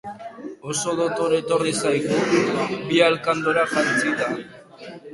Oso 0.71 0.95
dotore 1.01 1.37
etorri 1.43 1.75
zaigu, 1.83 2.19
bi 2.91 3.05
alkandora 3.13 3.71
jantzita. 3.79 4.35